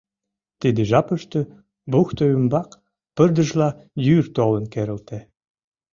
[0.59, 1.41] Тиде жапыште
[1.91, 2.69] бухто ӱмбак
[3.15, 3.69] пырдыжла
[4.05, 5.19] йӱр толын керылте.